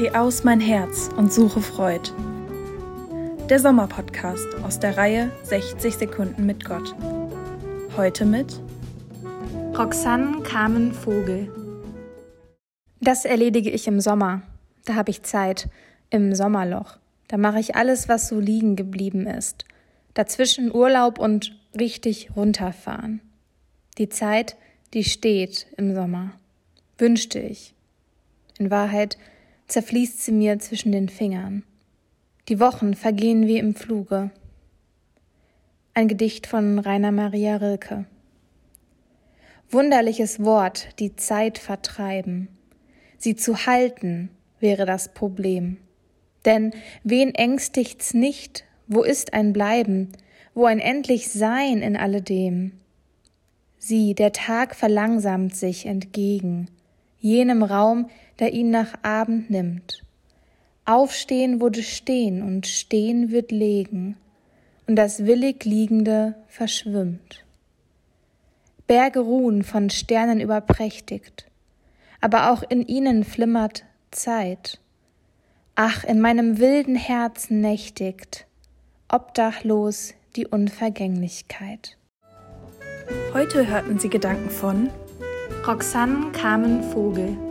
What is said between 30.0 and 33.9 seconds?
sie mir zwischen den Fingern. Die Wochen vergehen wie im